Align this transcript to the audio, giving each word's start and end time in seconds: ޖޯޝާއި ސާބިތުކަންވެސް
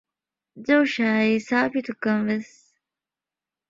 ޖޯޝާއި 0.65 1.33
ސާބިތުކަންވެސް 1.47 2.53